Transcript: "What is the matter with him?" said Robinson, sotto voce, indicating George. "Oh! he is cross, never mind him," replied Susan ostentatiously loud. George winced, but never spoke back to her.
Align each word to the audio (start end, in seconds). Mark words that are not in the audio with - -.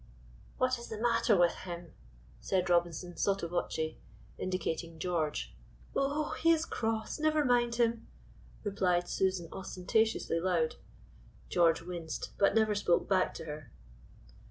"What 0.57 0.79
is 0.79 0.87
the 0.89 0.99
matter 0.99 1.37
with 1.37 1.53
him?" 1.53 1.93
said 2.39 2.71
Robinson, 2.71 3.17
sotto 3.17 3.47
voce, 3.47 3.97
indicating 4.39 4.97
George. 4.97 5.53
"Oh! 5.95 6.31
he 6.41 6.49
is 6.51 6.65
cross, 6.65 7.19
never 7.19 7.45
mind 7.45 7.75
him," 7.75 8.07
replied 8.63 9.07
Susan 9.07 9.47
ostentatiously 9.51 10.39
loud. 10.39 10.77
George 11.49 11.83
winced, 11.83 12.31
but 12.39 12.55
never 12.55 12.73
spoke 12.73 13.07
back 13.07 13.35
to 13.35 13.45
her. 13.45 13.71